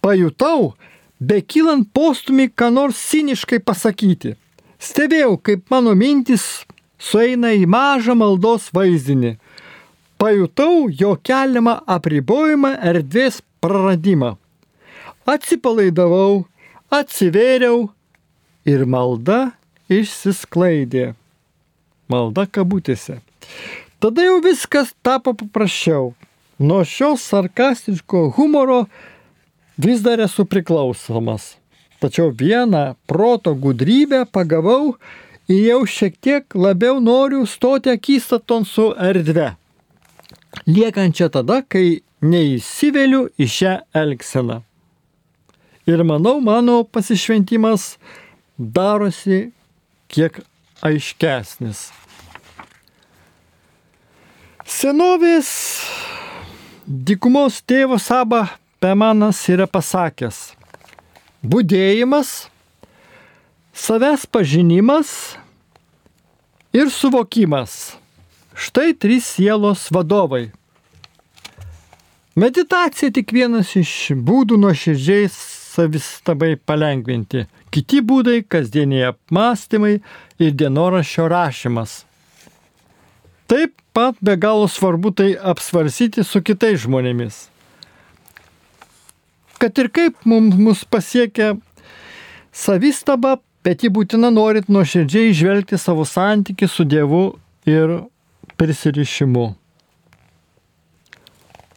[0.03, 0.73] Pajutau,
[1.19, 4.35] be kylant postumį, ką nors siniškai pasakyti.
[4.83, 6.65] Stebėjau, kaip mano mintis
[6.99, 9.37] sueina į mažą maldos vaizdinį.
[10.19, 14.35] Pajutau jo keliamą apribojimą erdvės praradimą.
[15.23, 16.43] Atsipalaidavau,
[16.93, 17.87] atsivėriau
[18.69, 19.53] ir malda
[19.91, 21.13] išsisklaidė.
[22.11, 23.19] Malda kabutėse.
[24.03, 26.13] Tada jau viskas tapo paprasčiau.
[26.59, 28.83] Nuo šios sarkastiško humoro
[29.77, 31.55] vis dar esu priklausomas.
[32.03, 34.93] Tačiau vieną proto gudrybę pagavau
[35.47, 39.53] ir jau šiek tiek labiau noriu stoti akistaton su erdve.
[40.67, 44.61] Liekančia tada, kai neįsiveliu į šią elgseną.
[45.87, 47.97] Ir manau, mano pasišventimas
[48.57, 49.51] darosi
[50.07, 50.39] kiek
[50.79, 51.89] aiškesnis.
[54.63, 55.49] Senovės
[56.87, 58.45] dykumos tėvas Saba
[58.79, 60.53] Pemanas yra pasakęs,
[61.43, 62.31] būdėjimas,
[63.75, 65.11] savęs pažinimas
[66.71, 67.97] ir suvokimas.
[68.55, 70.51] Štai trys sielos vadovai.
[72.35, 75.27] Meditacija tik vienas iš būdų nuoširdžiai
[75.73, 77.45] savistabai palengvinti.
[77.73, 80.01] Kiti būdai- kasdieniai apmąstymai
[80.39, 82.03] ir dienoraščio rašymas.
[83.47, 87.47] Taip pat be galo svarbu tai apsvarsyti su kitais žmonėmis.
[89.59, 91.53] Kad ir kaip mums mus pasiekia
[92.51, 98.03] savistaba, bet ji būtina norit nuoširdžiai žvelgti savo santyki su Dievu ir
[98.57, 99.55] prisirišimu.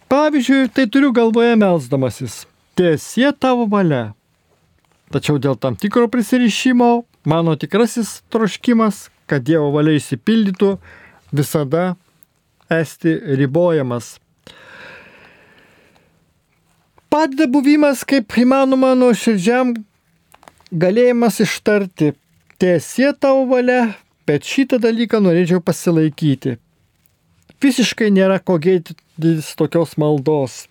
[0.08, 2.46] Pavyzdžiui, tai turiu galvoje melzdamasis.
[2.76, 4.10] Tiesie tavo valia.
[5.08, 6.88] Tačiau dėl tam tikro prisirišimo
[7.24, 10.74] mano tikrasis troškimas, kad Dievo valia įsipildytų,
[11.32, 11.94] visada
[12.68, 14.18] esti ribojamas.
[17.08, 19.72] Padeda buvimas kaip įmanoma nuoširdžiam
[20.68, 22.12] galėjimas ištarti
[22.60, 23.94] tiesie tavo valia,
[24.28, 26.58] bet šitą dalyką norėčiau pasilaikyti.
[27.64, 30.66] Visiškai nėra ko gėdytis tokios maldos.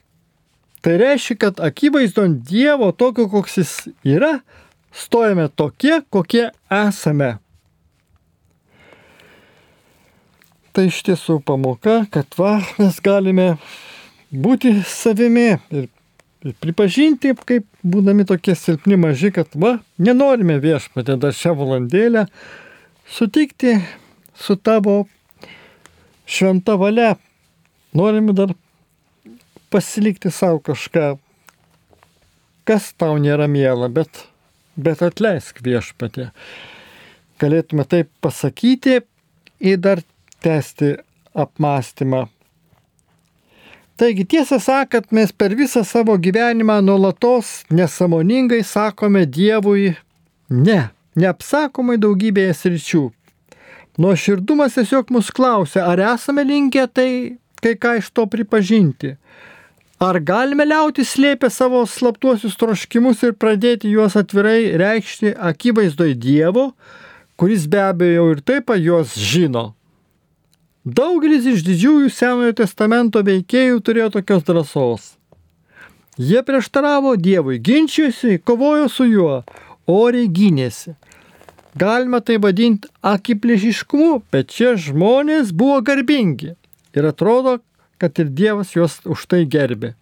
[0.85, 3.69] Tai reiškia, kad akivaizdon Dievo tokio, koks jis
[4.05, 4.35] yra,
[4.93, 7.29] stojame tokie, kokie esame.
[10.77, 13.47] Tai iš tiesų pamoka, kad va, mes galime
[14.29, 15.87] būti savimi ir
[16.61, 22.27] pripažinti, kaip būdami tokie silpni maži, kad va, nenorime viešpatė dar šią valandėlę
[23.09, 23.79] sutikti
[24.37, 25.07] su tavo
[26.29, 27.15] šventa valia.
[27.95, 28.53] Norime dar
[29.75, 31.09] pasilikti savo kažką,
[32.65, 34.23] kas tau nėra mėla, bet,
[34.79, 36.29] bet atleisk viešpatė.
[37.43, 39.01] Galėtume taip pasakyti
[39.59, 39.99] ir dar
[40.45, 40.95] tęsti
[41.35, 42.29] apmąstymą
[43.95, 49.93] Taigi tiesą sakant, mes per visą savo gyvenimą nuolatos nesamoningai sakome Dievui
[50.51, 50.79] ne,
[51.15, 53.03] neapsakomai daugybėje sričių.
[54.03, 57.11] Nuoširdumas tiesiog mus klausia, ar esame linkę tai
[57.63, 59.13] kai ką iš to pripažinti.
[60.03, 66.73] Ar galime liauti slėpę savo slaptuosius troškimus ir pradėti juos atvirai reikšti akivaizdoj Dievo,
[67.39, 69.73] kuris be abejo ir taip juos žino.
[70.85, 75.05] Daugelis iš didžiųjų Senojo testamento veikėjų turėjo tokios drąsos.
[76.19, 79.43] Jie prieštaravo Dievui, ginčijosi, kovojo su juo,
[79.87, 80.93] oriai gynėsi.
[81.75, 86.53] Galima tai vadinti akiplėšiškumu, bet šie žmonės buvo garbingi
[86.95, 87.57] ir atrodo,
[88.01, 89.93] kad ir Dievas juos už tai gerbė.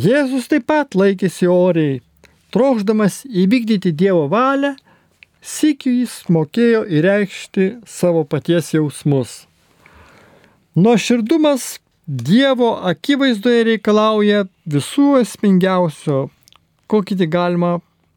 [0.00, 2.00] Jėzus taip pat laikėsi oriai,
[2.54, 4.74] trokšdamas įvykdyti Dievo valią,
[5.42, 9.44] sikiu jis mokėjo įreikšti savo paties jausmus.
[10.76, 16.24] Nuoširdumas Dievo akivaizdoje reikalauja visų esmingiausio,
[16.90, 17.76] kokį tik galima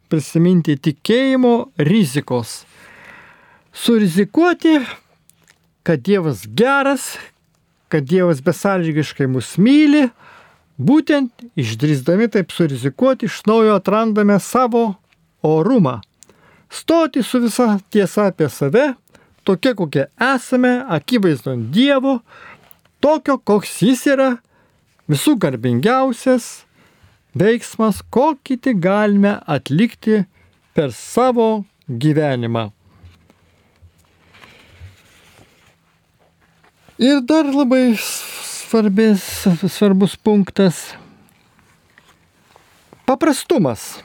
[0.10, 2.63] prisiminti tikėjimo rizikos.
[3.73, 4.80] Surizikuoti,
[5.86, 7.15] kad Dievas geras,
[7.93, 10.08] kad Dievas besalgiškai mus myli,
[10.82, 14.95] būtent išdrįsdami taip surizikuoti, iš naujo atrandame savo
[15.45, 15.99] orumą.
[16.73, 18.88] Stoti su visa tiesa apie save,
[19.45, 22.15] tokie kokie esame, akivaizdon Dievo,
[22.97, 24.32] tokio, koks jis yra,
[25.06, 26.63] visų garbingiausias
[27.38, 30.23] veiksmas, kokį tik galime atlikti
[30.73, 32.71] per savo gyvenimą.
[37.01, 39.23] Ir dar labai svarbis,
[39.65, 40.93] svarbus punktas-
[43.08, 43.97] paprastumas.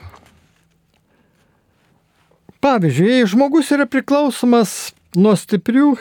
[2.59, 5.99] Pavyzdžiui, jei žmogus yra priklausomas nuo stiprių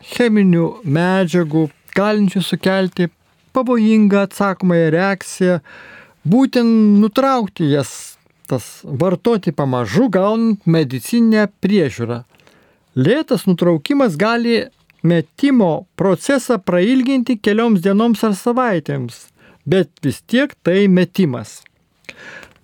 [0.00, 3.10] cheminių medžiagų, galinčių sukelti
[3.52, 5.60] pavojingą atsakomąją reakciją,
[6.24, 8.16] būtent nutraukti jas,
[8.48, 12.24] tas vartoti pamažu, gaunant medicinę priežiūrą.
[12.96, 14.70] Lėtas nutraukimas gali
[15.02, 19.30] metimo procesą prailginti kelioms dienoms ar savaitėms,
[19.66, 21.60] bet vis tiek tai metimas.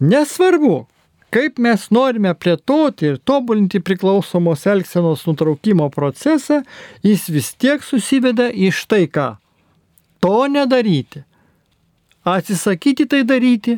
[0.01, 0.85] Nesvarbu,
[1.33, 6.63] kaip mes norime plėtoti ir tobulinti priklausomos elgsenos nutraukimo procesą,
[7.05, 9.29] jis vis tiek susiveda į štai ką.
[10.21, 11.25] To nedaryti.
[12.27, 13.77] Atsisakyti tai daryti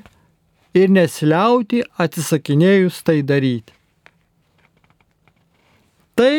[0.79, 3.75] ir nesiliauti atsisakinėjus tai daryti.
[6.19, 6.35] Tai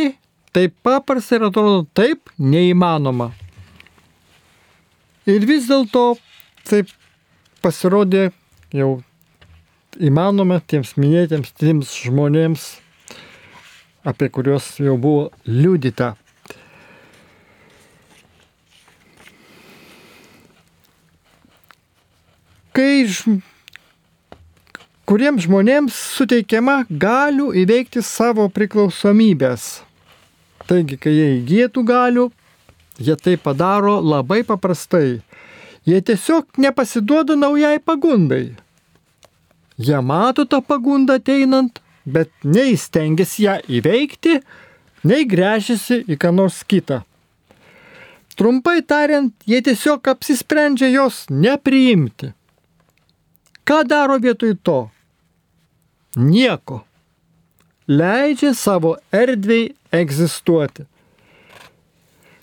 [0.56, 3.32] taip paprasta ir atrodo taip neįmanoma.
[5.30, 6.16] Ir vis dėlto
[6.66, 6.90] taip
[7.62, 8.30] pasirodė
[8.74, 9.00] jau
[10.00, 12.66] įmanoma tiems minėtiems trims žmonėms,
[14.08, 16.14] apie kuriuos jau buvo liudyta.
[22.74, 23.40] Kai ž...
[25.10, 29.89] kuriems žmonėms suteikiama galių įveikti savo priklausomybės.
[30.70, 32.30] Taigi, kai jie įgytų galių,
[33.02, 35.20] jie tai padaro labai paprastai.
[35.90, 38.52] Jie tiesiog nepasiduoda naujai pagundai
[39.80, 44.42] Jie mato tą pagundą ateinant, bet nei stengiasi ją įveikti,
[45.08, 47.00] nei grėžiasi į ką nors kitą.
[48.36, 52.34] Trumpai tariant, jie tiesiog apsisprendžia jos nepriimti.
[53.64, 54.80] Ką daro vietoj to?
[56.20, 56.82] Nieko.
[57.90, 60.84] Leidžia savo erdvei egzistuoti.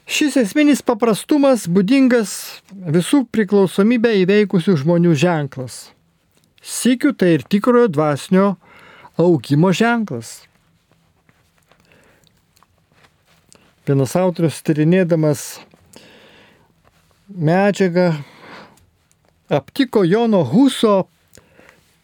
[0.06, 2.32] Šis esminis paprastumas būdingas
[2.74, 5.76] visų priklausomybę įveikusių žmonių ženklas.
[6.62, 8.48] Sikiu tai ir tikrojo dvasinio
[9.22, 10.40] augimo ženklas.
[13.86, 15.46] Vienas autorius tyrinėdamas
[17.30, 18.16] medžiagą
[19.46, 21.04] aptiko Jono Huso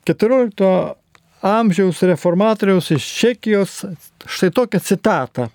[0.06, 1.01] 14
[1.42, 3.84] amžiaus reformatoriaus iš Čekijos
[4.26, 5.48] štai tokią citatą.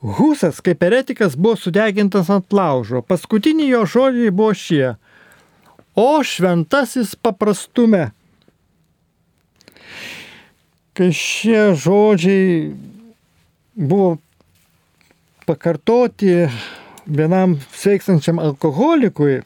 [0.00, 3.02] Husas kaip eretikas buvo sudegintas ant laužo.
[3.02, 4.94] Paskutiniai jo žodžiai buvo šie.
[5.94, 8.10] O šventasis paprastume.
[10.94, 12.74] Kai šie žodžiai
[13.74, 14.16] buvo
[15.46, 16.48] pakartoti
[17.04, 19.42] vienam sveikstančiam alkoholikui,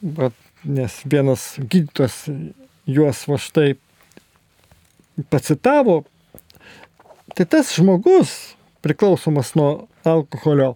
[0.00, 0.34] bet,
[0.64, 2.24] nes vienas gydytojas
[2.86, 3.74] juos va štai
[5.30, 6.02] pacitavo,
[7.34, 8.54] tai tas žmogus
[8.84, 10.74] priklausomas nuo alkoholio,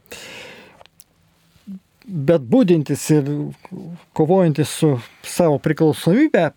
[2.08, 3.26] bet būdintis ir
[4.16, 4.94] kovojantis su
[5.26, 6.48] savo priklausomybė,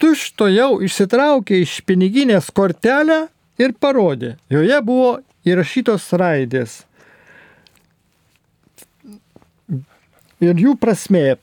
[0.00, 3.26] tušto jau išsitraukė iš piniginės kortelę
[3.60, 4.36] ir parodė.
[4.50, 5.10] Joje buvo
[5.44, 6.80] įrašytos raidės.
[10.42, 11.36] Ir jų prasme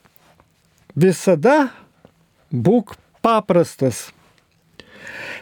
[0.98, 1.70] visada
[2.50, 4.08] būk paprastas.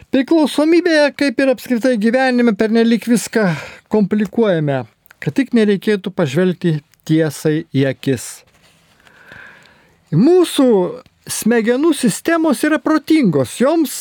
[0.09, 3.45] Priklausomybėje, kaip ir apskritai gyvenime, pernelik viską
[3.93, 4.83] komplikuojame,
[5.21, 8.29] kad tik nereikėtų pažvelgti tiesai į akis.
[10.09, 10.69] Mūsų
[11.29, 13.99] smegenų sistemos yra protingos, joms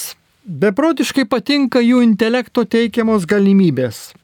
[0.48, 4.14] beprotiškai patinka jų intelekto teikiamos galimybės.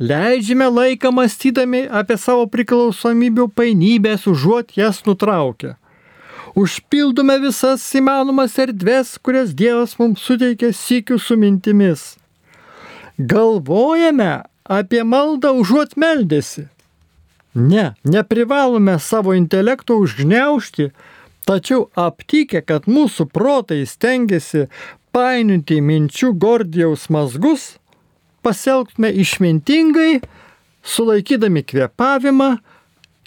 [0.00, 5.74] Leidžiame laiką mąstydami apie savo priklausomybių painybės, užuot jas nutraukę.
[6.58, 12.16] Užpildome visas įmanomas erdves, kurias Dievas mums suteikė sikių su mintimis.
[13.18, 14.32] Galvojame
[14.64, 16.66] apie maldą užuot meldėsi.
[17.54, 20.90] Ne, neprivalome savo intelekto užgneušti,
[21.46, 24.66] tačiau aptikę, kad mūsų protai stengiasi
[25.14, 27.76] painioti minčių Gordijaus mazgus,
[28.46, 30.20] pasielgtume išmintingai,
[30.82, 32.50] sulaikydami kvėpavimą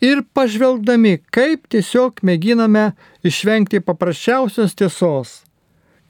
[0.04, 2.92] ir pažvelgdami, kaip tiesiog mėginame
[3.24, 5.42] išvengti paprasčiausios tiesos.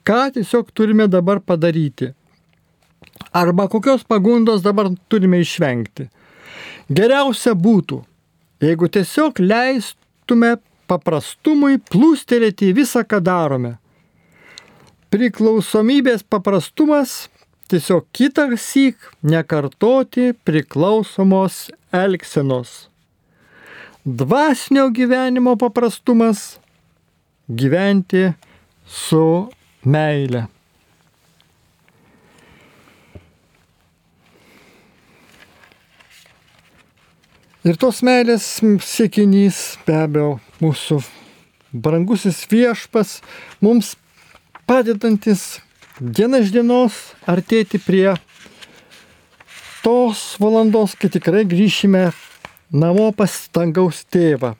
[0.04, 2.10] Ką tiesiog turime dabar padaryti.
[3.32, 6.08] Arba kokios pagundos dabar turime išvengti.
[6.90, 8.02] Geriausia būtų,
[8.60, 10.56] jeigu tiesiog leistume
[10.90, 13.76] paprastumui plūstelėti visą, ką darome.
[15.14, 17.28] Priklausomybės paprastumas
[17.70, 22.93] tiesiog kitą syk nekartoti priklausomos elgsenos.
[24.06, 26.58] Dvasinio gyvenimo paprastumas-
[27.48, 28.32] gyventi
[28.86, 29.48] su
[29.84, 30.46] meile.
[37.64, 38.44] Ir tos meilės
[38.84, 41.00] siekinys, be abejo, mūsų
[41.72, 43.22] brangusis viešpas,
[43.64, 43.94] mums
[44.68, 45.62] padedantis
[45.98, 48.18] diena iš dienos artėti prie
[49.80, 52.12] tos valandos, kai tikrai grįšime
[52.72, 54.54] namo pas dangaus tėvą.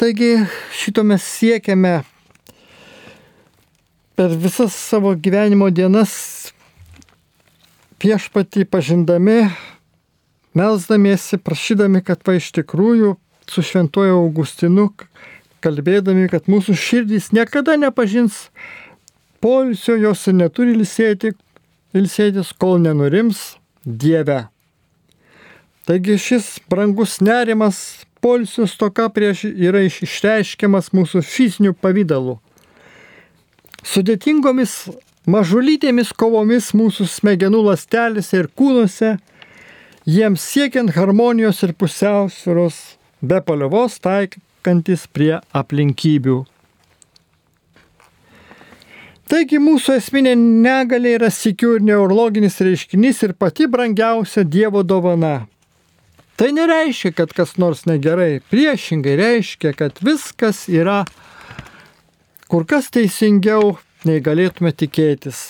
[0.00, 0.44] Taigi
[0.74, 2.02] šito mes siekiame
[4.14, 6.14] per visas savo gyvenimo dienas
[8.04, 9.48] viešpatį pažindami,
[10.54, 13.14] melzdamiesi, prašydami, kad va iš tikrųjų
[13.48, 14.90] su šventuoju Augustinu
[15.64, 18.48] kalbėdami, kad mūsų širdys niekada nepažins
[19.44, 21.34] Polsio jos ir neturi ilsėti,
[21.92, 24.53] ilsėtis, kol nenurims Dieve.
[25.84, 32.38] Taigi šis brangus nerimas, polsio stoka prieš yra išreiškiamas mūsų fizinių pavydalų.
[33.84, 34.78] Sudėtingomis
[35.28, 39.18] mažulytėmis kovomis mūsų smegenų lastelėse ir kūnuose,
[40.08, 42.80] jiems siekiant harmonijos ir pusiausvėros,
[43.20, 46.40] be paliovos taikantis prie aplinkybių.
[49.28, 55.42] Taigi mūsų esminė negalė yra sikių ir neurologinis reiškinys ir pati brangiausia Dievo dovana.
[56.34, 61.04] Tai nereiškia, kad kas nors negerai, priešingai reiškia, kad viskas yra
[62.50, 65.44] kur kas teisingiau, nei galėtume tikėtis.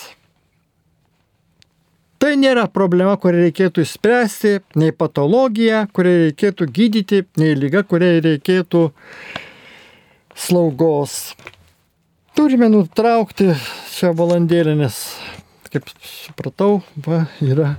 [2.21, 8.87] Tai nėra problema, kurią reikėtų išspręsti, nei patologija, kurią reikėtų gydyti, nei lyga, kuriai reikėtų
[10.35, 11.35] slaugos
[12.35, 13.53] turime nutraukti
[13.95, 14.95] šią valandėlę, nes,
[15.71, 17.75] kaip supratau, va, yra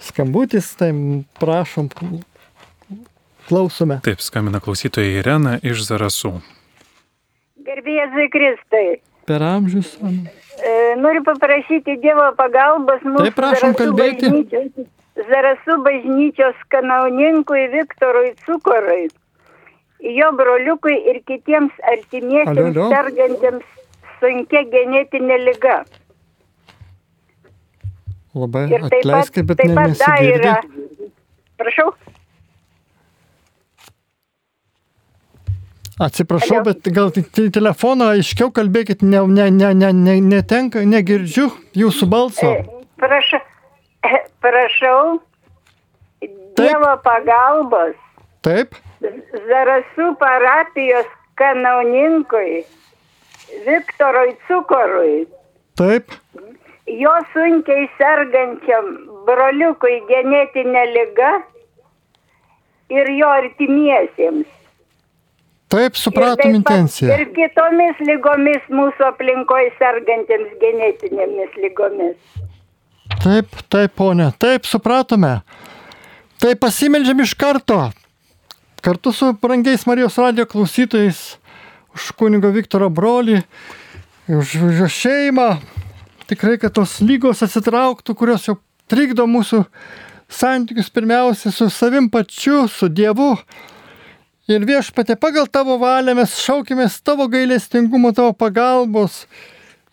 [0.00, 0.92] skambutis, tai
[1.40, 1.88] prašom,
[3.48, 4.00] klausome.
[4.04, 6.36] Taip, skambina klausytoja Irena iš Zarasų.
[7.66, 8.86] Gerbėjai Kristai.
[9.26, 9.96] Per amžius.
[10.00, 10.72] E,
[11.02, 14.30] noriu paprašyti Dievo pagalbos mūsų Taip, prašom kalbėti.
[14.30, 19.06] Bažnyčios, Zarasų bažnyčios kanauninkui Viktorui Cukorui,
[20.04, 23.64] jo broliukui ir kitiems artimiesiems sergantiems
[24.20, 25.78] sunkia genetinė lyga.
[28.36, 30.56] Labai Ir taip pat, atleiskit, bet taip pat dar yra.
[31.56, 31.92] Prašau,
[35.96, 36.64] Atsiprašau, Alio.
[36.68, 42.50] bet gal į telefoną aiškiau kalbėkit, ne, ne, ne, ne, ne, netenka, negirdžiu jūsų balso.
[42.52, 42.64] e,
[43.00, 43.40] prašau,
[44.04, 45.20] e, prašau
[46.56, 47.96] Dievo pagalbos
[48.44, 48.76] Taip,
[49.48, 51.08] Zarasų parapijos
[51.40, 52.64] kanauninkui
[53.64, 55.26] Viktorui Cukorui.
[55.76, 56.12] taip,
[56.86, 58.90] jo sunkiai sergančiam
[59.26, 61.32] broliukui genetinė lyga
[62.94, 64.46] ir jo artimiesiems.
[65.68, 67.10] taip, Ir supratom taip pat- intenciją.
[67.18, 72.16] Ir kitomis lygomis mūsų aplinkoje sergantiems genetinėmis lygomis.
[73.22, 75.40] Taip, taip, ponė, taip, supratome.
[76.38, 77.90] Tai pasimeldžiam iš karto.
[78.82, 81.38] Kartu su brangiais Marijos radio klausytojais
[81.96, 83.40] už kunigo Viktoro brolį,
[84.28, 85.48] už, už jo šeimą.
[86.26, 88.56] Tikrai, kad tos lygos atsitrauktų, kurios jau
[88.90, 89.60] trikdo mūsų
[90.26, 93.36] santykius pirmiausia su savim pačiu, su Dievu.
[94.50, 99.24] Ir viešpatė, pagal tavo valią mes šaukimės tavo gailestingumo, tavo pagalbos.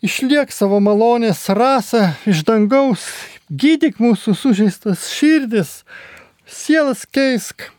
[0.04, 3.06] Išliek savo malonės rasą iš dangaus,
[3.48, 5.84] gydyk mūsų sužeistas širdis,
[6.50, 7.70] sielas keisk,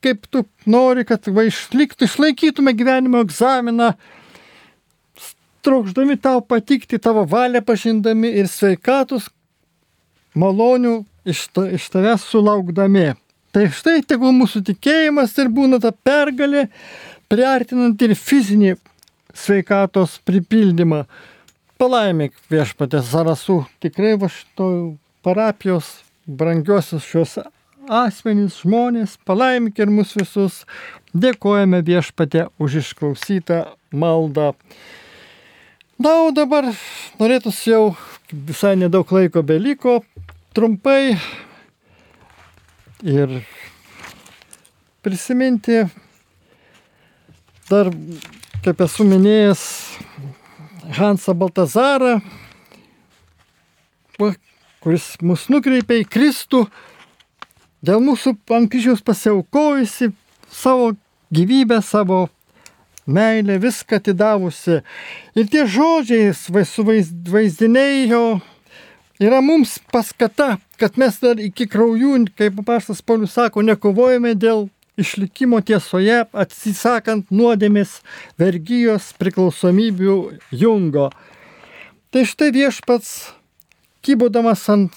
[0.00, 3.92] kaip tu nori, kad va išliktų, išlaikytume gyvenimo egzaminą,
[5.68, 9.28] trokšdami tau patikti, tavo valią pažindami ir sveikatus
[10.38, 13.12] malonių iš, ta, iš tavęs sulaukdami.
[13.52, 16.68] Tai štai tegul mūsų tikėjimas ir būna ta pergalė,
[17.28, 18.76] priartinant ir fizinį
[19.36, 21.04] sveikatos pripildymą.
[21.78, 24.68] Palaimėk viešpatė Zarasų, tikrai va šito
[25.22, 27.36] parapijos brangiosius šios
[27.88, 30.64] asmenys, žmonės, palaimėk ir mus visus.
[31.16, 33.62] Dėkojame viešpatė už išklausytą
[33.92, 34.52] maldą.
[35.98, 36.62] Na, o dabar
[37.18, 37.96] norėtųsi jau
[38.30, 39.96] visai nedaug laiko beliko,
[40.54, 41.16] trumpai
[43.02, 43.32] ir
[45.02, 45.80] prisiminti
[47.66, 47.90] dar,
[48.62, 49.64] kaip esu minėjęs,
[51.00, 52.14] Hansą Baltazarą,
[54.78, 56.62] kuris mus nukreipia į Kristų,
[57.82, 60.12] dėl mūsų ant kryžiaus pasiaukojusi
[60.46, 60.92] savo
[61.34, 62.28] gyvybę, savo
[63.08, 64.80] meilę, viską atidavusi.
[65.34, 66.32] Ir tie žodžiai,
[67.32, 68.24] vaizdiniai jo
[69.18, 75.60] yra mums paskata, kad mes dar iki kraujų, kaip paštas Paulius sako, nekovojame dėl išlikimo
[75.62, 78.00] tiesoje, atsisakant nuodėmės,
[78.38, 80.16] vergyjos, priklausomybių
[80.50, 81.08] jungo.
[82.10, 83.12] Tai štai viešpats,
[84.02, 84.96] kybodamas ant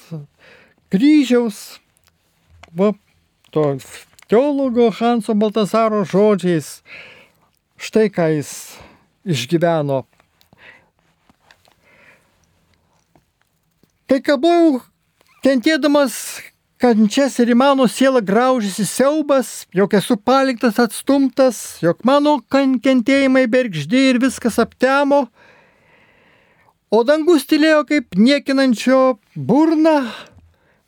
[0.92, 1.80] kryžiaus,
[2.74, 2.94] va,
[3.52, 3.66] to
[4.32, 6.80] teologo Hanso Baltazaro žodžiais,
[7.82, 8.52] štai ką jis
[9.26, 10.04] išgyveno.
[14.06, 14.82] Kai kabojau
[15.42, 16.16] kentėdamas
[16.82, 24.04] kančias ir į mano sielą graužėsi siaubas, jog esu paliktas atstumtas, jog mano kentėjimai bergždi
[24.12, 25.24] ir viskas aptemo,
[26.92, 29.02] o dangus tylėjo kaip niekinančio
[29.34, 30.12] burna,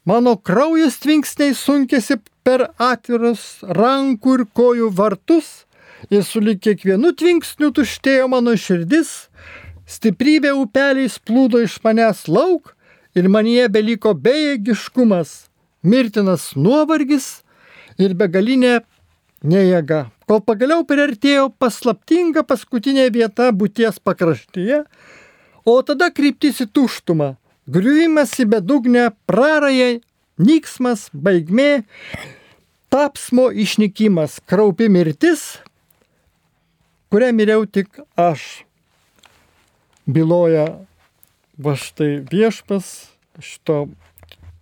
[0.05, 5.53] mano kraujas tvinksniai sunkėsi per atvirus rankų ir kojų vartus
[6.11, 9.29] ir sulik kiekvienu tvinksniu tuštėjo mano širdis,
[9.87, 12.73] stiprybė upeliais plūdo iš manęs lauk
[13.15, 15.47] ir manyje beliko bejėgiškumas,
[15.83, 17.43] mirtinas nuovargis
[18.01, 18.81] ir begalinė
[19.43, 20.07] nejėga.
[20.27, 24.83] Kol pagaliau priartėjo paslaptinga paskutinė vieta būties pakraštyje,
[25.67, 27.33] o tada kryptis į tuštumą,
[27.67, 30.01] griuvimas į bedugnę, prarajai,
[30.39, 31.83] nyksmas, baigmė,
[32.93, 35.59] tapsmo išnykimas, kraupi mirtis,
[37.13, 38.63] kurią miriau tik aš.
[40.09, 40.65] Byloja
[41.61, 42.87] va štai viešpas
[43.37, 43.75] šito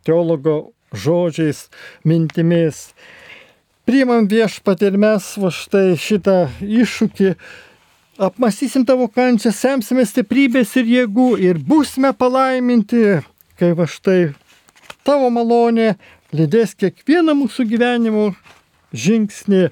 [0.03, 1.69] teologo žodžiais,
[2.03, 2.89] mintimis.
[3.87, 7.31] Priimam viešpat ir mes va štai šitą iššūkį,
[8.27, 13.21] apmastysim tavo kančią, semsime stiprybės ir jėgų ir būsime palaiminti,
[13.55, 14.33] kai va štai
[15.07, 15.93] tavo malonė
[16.35, 18.33] lydės kiekvieną mūsų gyvenimo
[18.91, 19.69] žingsnį,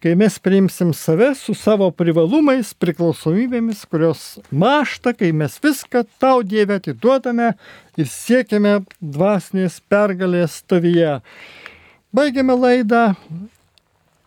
[0.00, 6.78] kai mes priimsim save su savo privalumais, priklausomybėmis, kurios mašta, kai mes viską tau Dieve
[6.80, 7.52] atiduodame
[8.00, 11.18] ir siekiame dvasinės pergalės tavyje.
[12.16, 13.04] Baigiame laidą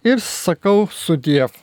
[0.06, 1.63] ir sakau su Dievu.